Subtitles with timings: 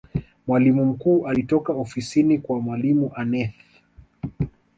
[0.47, 3.55] mwalimu mkuu alitoka ofisini kwa mwalimu aneth